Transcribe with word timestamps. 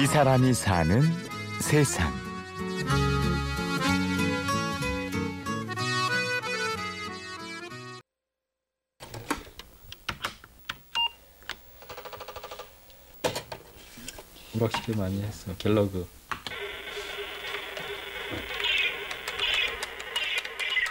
이 0.00 0.06
사람이 0.06 0.54
사는 0.54 1.02
세상. 1.60 2.10
오락실에 14.56 14.96
많이 14.96 15.22
했어. 15.22 15.54
갤러그. 15.58 16.08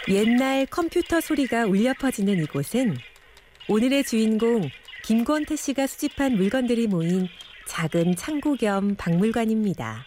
옛날 0.08 0.66
컴퓨터 0.66 1.20
소리가 1.20 1.64
울려 1.64 1.92
퍼지는 1.94 2.38
이곳은 2.44 2.96
오늘의 3.68 4.04
주인공 4.04 4.70
김권태 5.02 5.56
씨가 5.56 5.88
수집한 5.88 6.36
물건들이 6.36 6.86
모인 6.86 7.28
작은 7.80 8.14
창고 8.14 8.56
겸 8.56 8.94
박물관입니다. 8.94 10.04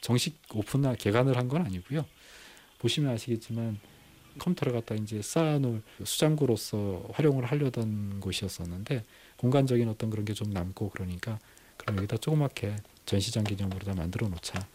정식 0.00 0.40
오픈나 0.52 0.96
개관을 0.96 1.36
한 1.36 1.48
건 1.48 1.64
아니고요. 1.64 2.04
보시면 2.80 3.12
아시겠지만 3.12 3.78
컴퓨터를 4.40 4.72
갖다 4.72 4.96
이제 4.96 5.22
쌓아놓을 5.22 5.82
수장고로서 6.02 7.04
활용을 7.12 7.44
하려던 7.44 8.18
곳이었었는데 8.18 9.04
공간적인 9.36 9.88
어떤 9.88 10.10
그런 10.10 10.24
게 10.24 10.32
좀 10.34 10.50
남고 10.50 10.90
그러니까 10.90 11.38
그럼 11.76 11.98
여기다 11.98 12.16
조그맣게 12.16 12.74
전시장 13.06 13.44
개념으로 13.44 13.78
다 13.84 13.94
만들어 13.94 14.26
놓자. 14.28 14.66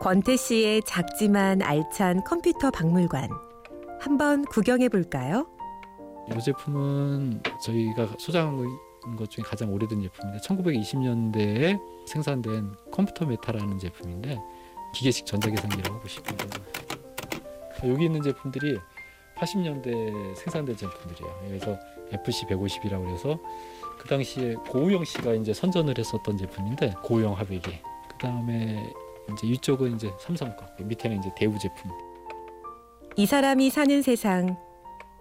권태 0.00 0.36
씨의 0.36 0.82
작지만 0.86 1.60
알찬 1.62 2.22
컴퓨터 2.22 2.70
박물관. 2.70 3.30
한번 4.00 4.44
구경해 4.44 4.88
볼까요? 4.88 5.50
이 6.28 6.40
제품은 6.42 7.42
저희가 7.62 8.08
소장한 8.18 9.16
것 9.16 9.30
중에 9.30 9.44
가장 9.44 9.72
오래된 9.72 10.02
제품인데 10.02 10.40
1920년대에 10.40 11.80
생산된 12.06 12.72
컴퓨터 12.92 13.26
메타라는 13.26 13.78
제품인데 13.78 14.40
기계식 14.94 15.26
전자계산기라고 15.26 16.00
보시면 16.00 16.36
돼요. 16.36 16.50
여기 17.92 18.04
있는 18.04 18.22
제품들이 18.22 18.78
80년대 19.36 20.36
생산된 20.36 20.76
제품들이에요. 20.76 21.34
그래서 21.46 21.78
FC 22.12 22.46
150이라고 22.46 23.08
해서 23.08 23.38
그 23.98 24.08
당시에 24.08 24.54
고우영 24.54 25.04
씨가 25.04 25.34
이제 25.34 25.54
선전을 25.54 25.98
했었던 25.98 26.36
제품인데 26.36 26.94
고우영 27.04 27.34
화백이 27.34 27.60
그 28.08 28.18
다음에 28.18 28.92
이제 29.32 29.46
이쪽은 29.46 29.94
이제 29.94 30.12
삼성 30.18 30.54
거 30.56 30.66
밑에는 30.78 31.18
이제 31.18 31.30
대우 31.36 31.58
제품. 31.58 31.90
이 33.16 33.26
사람이 33.26 33.70
사는 33.70 34.02
세상. 34.02 34.56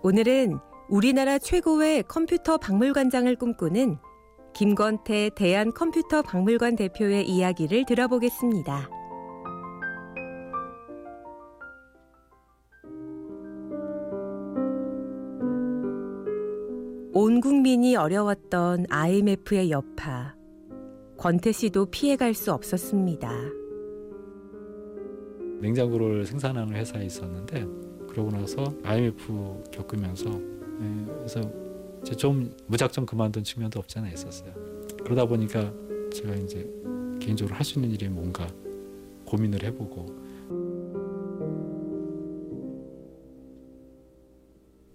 오늘은 0.01 0.59
우리나라 0.89 1.37
최고의 1.37 2.03
컴퓨터 2.07 2.57
박물관장을 2.57 3.35
꿈꾸는 3.35 3.97
김건태 4.55 5.29
대한 5.35 5.71
컴퓨터 5.71 6.23
박물관 6.23 6.75
대표의 6.75 7.29
이야기를 7.29 7.85
들어보겠습니다. 7.85 8.89
온 17.13 17.39
국민이 17.39 17.95
어려웠던 17.95 18.87
IMF의 18.89 19.69
여파. 19.69 20.33
권태 21.17 21.51
씨도 21.51 21.91
피해갈 21.91 22.33
수 22.33 22.51
없었습니다. 22.51 23.29
냉장고를 25.61 26.25
생산하는 26.25 26.73
회사에 26.73 27.05
있었는데 27.05 27.67
그러고 28.07 28.31
나서 28.31 28.73
IMF 28.83 29.61
겪으면서 29.71 30.29
예, 30.31 30.58
그래서 31.17 31.41
이제 32.01 32.15
좀 32.15 32.55
무작정 32.67 33.05
그만둔 33.05 33.43
측면도 33.43 33.79
없지 33.79 33.99
않아 33.99 34.09
있었어요. 34.09 34.53
그러다 35.03 35.25
보니까 35.25 35.71
제가 36.13 36.35
이제 36.35 36.67
개인적으로 37.19 37.55
할 37.55 37.63
수 37.65 37.79
있는 37.79 37.91
일이 37.93 38.07
뭔가 38.09 38.47
고민을 39.25 39.63
해보고 39.63 40.05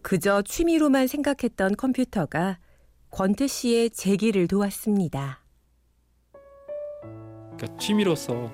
그저 0.02 0.42
취미로만 0.42 1.06
생각했던 1.06 1.76
컴퓨터가 1.76 2.58
권태 3.10 3.46
씨의 3.46 3.90
재기를 3.90 4.48
도왔습니다. 4.48 5.44
그러니까 7.56 7.76
취미로서 7.78 8.50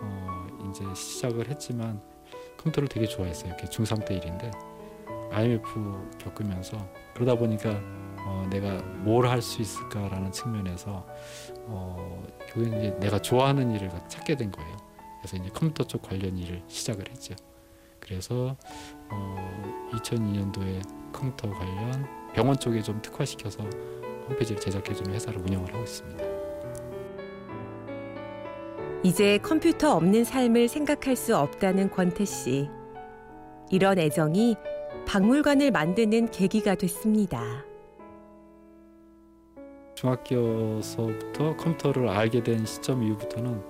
어 0.00 0.46
이제 0.70 0.84
시작을 0.94 1.48
했지만 1.48 2.00
컴퓨터를 2.56 2.88
되게 2.88 3.06
좋아했어요. 3.06 3.48
이렇게 3.48 3.66
중3 3.66 4.04
때 4.06 4.14
일인데 4.16 4.50
IMF 5.32 6.08
겪으면서 6.18 6.78
그러다 7.14 7.34
보니까 7.36 7.80
어 8.26 8.46
내가 8.50 8.82
뭘 9.04 9.26
할 9.26 9.40
수 9.42 9.62
있을까라는 9.62 10.32
측면에서 10.32 11.06
어 11.66 12.22
결국엔 12.52 12.78
이제 12.78 12.96
내가 13.00 13.18
좋아하는 13.20 13.70
일을 13.72 13.90
찾게 14.08 14.36
된 14.36 14.50
거예요. 14.50 14.76
그래서 15.20 15.36
이제 15.36 15.48
컴퓨터 15.52 15.84
쪽 15.84 16.02
관련 16.02 16.36
일을 16.38 16.62
시작을 16.66 17.04
했죠. 17.10 17.34
그래서 18.00 18.56
어 19.10 19.88
2002년도에 19.92 21.12
컴퓨터 21.12 21.50
관련 21.50 22.06
병원 22.34 22.58
쪽에 22.58 22.80
좀 22.82 23.00
특화시켜서 23.02 23.62
홈페이지를 24.28 24.60
제작해주는 24.60 25.12
회사를 25.14 25.40
운영을 25.40 25.72
하고 25.72 25.82
있습니다. 25.84 26.24
이제 29.02 29.38
컴퓨터 29.38 29.92
없는 29.94 30.24
삶을 30.24 30.68
생각할 30.68 31.16
수 31.16 31.36
없다는 31.36 31.90
권태 31.90 32.24
씨. 32.24 32.68
이런 33.70 33.98
애정이 33.98 34.56
박물관을 35.06 35.70
만드는 35.70 36.30
계기가 36.30 36.74
됐습니다. 36.74 37.64
중학교서부터 39.94 41.56
컴퓨터를 41.56 42.08
알게 42.08 42.42
된 42.42 42.64
시점 42.64 43.02
이후부터는 43.02 43.62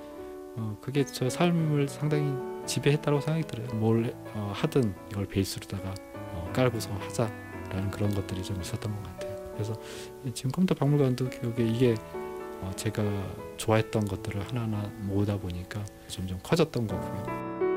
어, 0.57 0.77
그게 0.81 1.05
저 1.05 1.31
삶을 1.31 1.89
상당히 1.89 2.35
지배했다고 2.67 3.21
생각이 3.21 3.47
들어요. 3.47 3.69
뭘 3.75 4.15
어, 4.35 4.53
하든 4.55 4.95
이걸 5.11 5.27
베이스로다가 5.27 5.95
어, 6.35 6.51
깔고서 6.53 6.91
하자라는 6.93 7.91
그런 7.91 8.15
것들이 8.15 8.43
좀 8.43 8.61
있었던 8.61 8.95
것 8.95 9.03
같아요. 9.03 9.37
그래서 9.53 9.75
지금 10.35 10.51
컴퓨터 10.51 10.75
박물관도 10.75 11.31
결국에 11.31 11.65
이게 11.65 11.95
어, 12.61 12.71
제가 12.77 13.03
좋아했던 13.57 14.05
것들을 14.07 14.41
하나하나 14.49 14.91
모으다 15.03 15.39
보니까 15.39 15.85
점점 16.09 16.39
커졌던 16.43 16.87
거고요. 16.87 17.68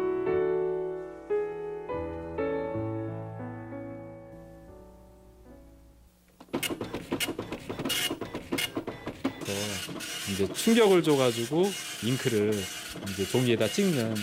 이제 10.32 10.52
충격을 10.54 11.04
줘가지고 11.04 11.70
잉크를 12.06 12.54
이제 13.12 13.26
종이에다 13.26 13.68
찍는 13.68 14.16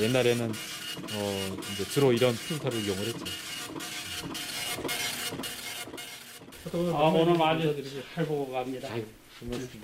옛날에는 0.00 0.50
어 0.50 1.56
이제 1.72 1.84
주로 1.84 2.12
이런 2.12 2.34
프린터를 2.34 2.78
이용을 2.84 3.02
했죠. 3.06 3.24
아 6.92 7.02
오늘 7.08 7.36
많이 7.36 7.62
잘 8.14 8.26
보고 8.26 8.50
갑니다. 8.50 8.88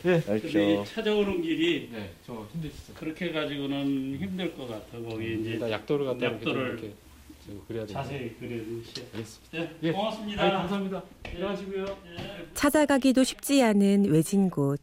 네, 0.02 0.22
근데 0.22 0.84
찾아오는 0.84 1.42
길이 1.42 1.88
네, 1.92 2.12
저 2.26 2.46
힘드시죠. 2.52 2.94
그렇게 2.94 3.32
가지고는 3.32 4.16
힘들 4.18 4.56
것 4.56 4.68
같아. 4.68 4.98
거기 4.98 5.40
이제 5.40 5.50
일단 5.50 5.70
약도를 5.70 6.06
갖다 6.06 6.26
약도를 6.26 6.80
돼요. 6.80 7.86
자세히 7.86 8.34
그려주시오. 8.38 9.04
알겠습니다. 9.14 9.58
네, 9.58 9.76
예. 9.82 9.92
고맙습니다. 9.92 10.42
아유, 10.42 10.52
감사합니다. 10.52 11.02
들어가시고요. 11.24 11.84
예. 12.06 12.46
찾아가기도 12.54 13.24
쉽지 13.24 13.62
않은 13.62 14.04
외진 14.04 14.50
곳. 14.50 14.80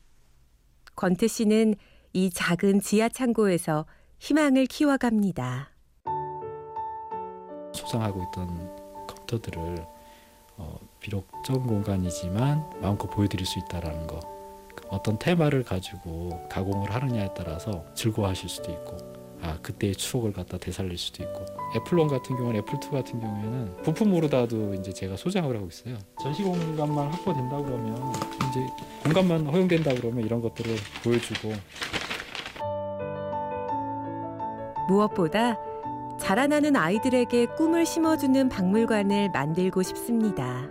권태 0.98 1.28
씨는 1.28 1.76
이 2.12 2.32
작은 2.32 2.82
지하 2.82 3.08
창고에서 3.08 3.86
희망을 4.18 4.66
키워갑니다. 4.66 5.70
소장하고 7.72 8.24
있던 8.24 9.08
컴퓨터들을 9.08 9.86
어, 10.58 10.80
비록 11.00 11.28
좁은 11.46 11.68
공간이지만 11.68 12.82
마음껏 12.82 13.08
보여드릴 13.08 13.46
수 13.46 13.60
있다라는 13.60 14.08
거. 14.08 14.20
그 14.76 14.88
어떤 14.90 15.20
테마를 15.20 15.64
가지고 15.64 16.48
가공을 16.50 16.92
하느냐에 16.92 17.30
따라서 17.36 17.86
즐거워하실 17.94 18.50
수도 18.50 18.72
있고, 18.72 18.98
아 19.42 19.58
그때의 19.62 19.96
추억을 19.96 20.34
갖다 20.34 20.58
되살릴 20.58 20.98
수도 20.98 21.24
있고. 21.24 21.46
애플원 21.76 22.08
같은 22.08 22.36
경우는 22.36 22.62
애플2 22.62 22.92
같은 22.92 23.20
경우에는 23.20 23.78
부품으로다도 23.84 24.74
이제 24.76 24.94
제가 24.94 25.16
소장을 25.16 25.54
하고 25.56 25.68
있어요. 25.68 25.98
전시 26.22 26.44
공간만 26.44 27.08
확보된다 27.12 27.58
그러면 27.58 28.14
이제 28.50 28.66
공간만 29.04 29.48
허용된다 29.48 29.94
그러면 29.96 30.26
이런 30.26 30.42
것들을 30.42 30.76
보여주고 31.04 31.54
무엇보다 34.88 35.58
자라나는 36.20 36.76
아이들에게 36.76 37.48
꿈을 37.58 37.86
심어주는 37.86 38.50
박물관을 38.50 39.30
만들고 39.32 39.84
싶습니다. 39.84 40.70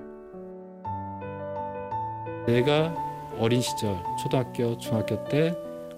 내가 2.46 2.94
어린 3.38 3.60
시절 3.60 4.02
초등학교 4.18 4.78
중학교 4.78 5.22
때 5.24 5.54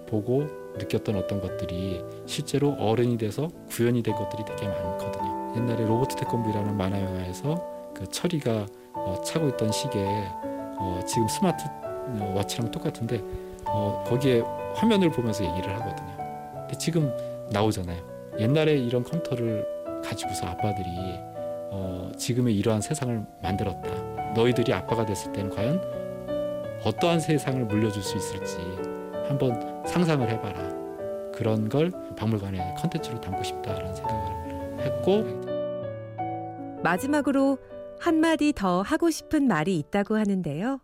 보고 0.07 0.58
느꼈던 0.77 1.15
어떤 1.15 1.41
것들이 1.41 2.03
실제로 2.25 2.73
어른이 2.73 3.17
돼서 3.17 3.49
구현이 3.69 4.03
된 4.03 4.15
것들이 4.15 4.43
되게 4.45 4.67
많거든요. 4.67 5.53
옛날에 5.57 5.85
로버트 5.85 6.15
태권브라는 6.15 6.77
만화 6.77 7.01
영화에서 7.01 7.55
그 7.93 8.07
철이가 8.07 8.65
어, 8.93 9.21
차고 9.25 9.49
있던 9.49 9.71
시계에 9.71 10.27
어, 10.77 10.99
지금 11.05 11.27
스마트 11.27 11.65
어, 11.65 12.33
와치랑 12.35 12.71
똑같은데 12.71 13.21
어, 13.65 14.03
거기에 14.07 14.41
화면을 14.75 15.11
보면서 15.11 15.43
얘기를 15.43 15.73
하거든요. 15.79 16.15
근데 16.61 16.77
지금 16.77 17.11
나오잖아요. 17.51 18.01
옛날에 18.39 18.77
이런 18.77 19.03
컴퓨터를 19.03 19.65
가지고서 20.03 20.47
아빠들이 20.47 20.87
어, 21.71 22.11
지금의 22.17 22.55
이러한 22.57 22.81
세상을 22.81 23.25
만들었다. 23.41 24.33
너희들이 24.33 24.73
아빠가 24.73 25.05
됐을 25.05 25.31
때는 25.33 25.49
과연 25.49 25.81
어떠한 26.83 27.19
세상을 27.19 27.65
물려줄 27.65 28.01
수 28.01 28.17
있을지 28.17 28.57
한번 29.27 29.68
상상을 29.89 30.29
해봐라. 30.29 31.31
그런 31.33 31.67
걸 31.67 31.91
박물관에 32.15 32.75
컨텐츠로 32.77 33.19
담고 33.21 33.43
싶다라는 33.43 33.95
생각을 33.95 34.85
했고 34.85 35.23
마지막으로 36.83 37.57
한마디 37.99 38.53
더 38.53 38.83
하고 38.83 39.09
싶은 39.09 39.47
말이 39.47 39.77
있다고 39.79 40.15
하는데요. 40.15 40.79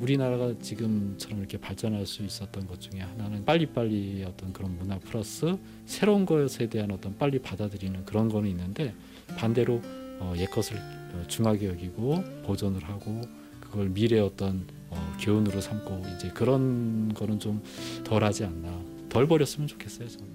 우리나라가 0.00 0.54
지금처럼 0.60 1.38
이렇게 1.38 1.58
발전할 1.58 2.06
수 2.06 2.22
있었던 2.22 2.66
것 2.66 2.80
중에 2.80 3.00
하나는 3.00 3.44
빨리빨리 3.44 4.24
어떤 4.28 4.52
그런 4.52 4.76
문화 4.76 4.98
플러스 4.98 5.56
새로운 5.86 6.26
것에 6.26 6.68
대한 6.68 6.90
어떤 6.90 7.16
빨리 7.16 7.38
받아들이는 7.38 8.04
그런 8.04 8.28
거는 8.28 8.48
있는데 8.50 8.94
반대로 9.38 9.80
어, 10.20 10.34
옛 10.36 10.50
것을 10.50 10.76
어, 10.76 11.24
중하게 11.26 11.68
여기고 11.68 12.22
보존을 12.44 12.84
하고 12.84 13.22
그걸 13.60 13.88
미래의 13.88 14.22
어떤 14.22 14.66
어, 14.90 15.16
교훈으로 15.20 15.60
삼고 15.60 16.02
이제 16.16 16.30
그런 16.30 17.12
거는 17.14 17.38
좀 17.38 17.62
덜하지 18.04 18.44
않나 18.44 18.80
덜 19.08 19.26
버렸으면 19.26 19.66
좋겠어요 19.68 20.08
저는. 20.08 20.28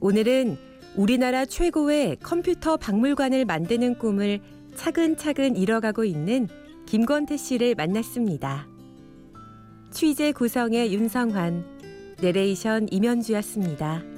오늘은 0.00 0.56
우리나라 0.96 1.46
최고의 1.46 2.16
컴퓨터 2.22 2.76
박물관을 2.76 3.44
만드는 3.44 3.98
꿈을 3.98 4.40
차근차근 4.74 5.56
이뤄가고 5.56 6.04
있는 6.04 6.48
김건태 6.86 7.36
씨를 7.36 7.74
만났습니다. 7.74 8.66
취재 9.90 10.32
구성의 10.32 10.92
윤성환, 10.94 11.64
내레이션 12.20 12.88
임현주였습니다. 12.90 14.11